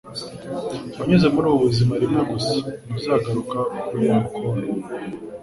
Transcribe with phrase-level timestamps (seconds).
[0.97, 2.53] Wanyuze muri ubu buzima rimwe gusa,
[2.85, 3.57] ntuzagaruka
[3.87, 4.65] kuri encore.”